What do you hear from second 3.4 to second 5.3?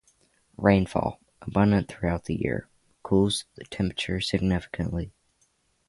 the temperature significantly.